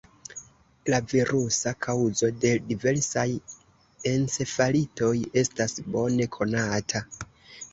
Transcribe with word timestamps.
La 0.93 0.99
virusa 1.11 1.73
kaŭzo 1.87 2.29
de 2.45 2.53
diversaj 2.71 3.27
encefalitoj 4.13 5.13
estas 5.43 5.77
bone 5.93 6.31
konata. 6.39 7.05